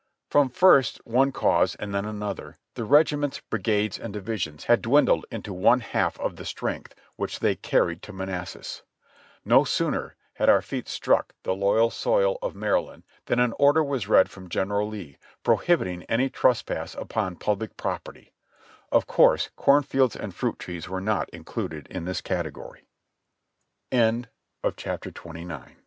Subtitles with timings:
[0.31, 5.53] From first one cause and then another, the regiments, brigades and divisions had dwindled into
[5.53, 8.81] one half of the strength which they carried to Manassas.
[9.45, 14.07] No sooner had our feet struck the loyal soil of Maryland than an order was
[14.07, 18.33] read from General Lee, prohibiting any trespass upon public property;
[18.91, 20.99] of course corn fields and fruit trees were